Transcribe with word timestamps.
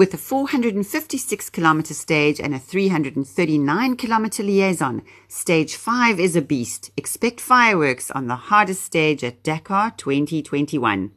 with 0.01 0.15
a 0.15 0.23
456 0.27 1.51
kilometer 1.57 1.93
stage 1.93 2.41
and 2.41 2.55
a 2.55 2.59
339 2.59 3.97
kilometer 3.97 4.43
liaison. 4.43 5.03
Stage 5.29 5.75
5 5.77 6.19
is 6.19 6.37
a 6.37 6.41
beast. 6.53 6.91
Expect 6.97 7.39
fireworks 7.41 8.11
on 8.13 8.27
the 8.27 8.41
hardest 8.51 8.83
stage 8.83 9.23
at 9.23 9.43
Dakar 9.45 9.93
2021. 9.99 11.11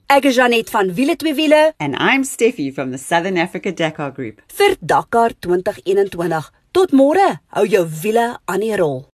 van 0.74 1.86
and 1.86 1.94
I'm 2.10 2.24
Steffi 2.34 2.74
from 2.76 2.92
the 2.92 2.98
Southern 3.10 3.38
Africa 3.38 3.72
Dakar 3.72 4.12
Group. 4.12 4.42
For 4.50 4.76
Dakar 4.94 5.30
2021. 5.30 6.44
Tot 6.74 6.92
morgen. 6.92 7.40
hou 7.48 7.66
jou 7.68 7.88
wiele 8.02 8.38
aan 8.46 8.60
die 8.68 8.76
rol. 8.78 9.00